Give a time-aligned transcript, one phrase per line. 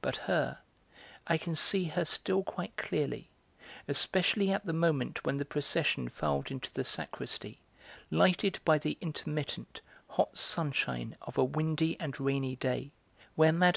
[0.00, 0.60] But her,
[1.26, 3.28] I can see her still quite clearly,
[3.88, 7.60] especially at the moment when the procession filed into the sacristy,
[8.10, 12.92] lighted by the intermittent, hot sunshine of a windy and rainy day,
[13.36, 13.72] where Mme.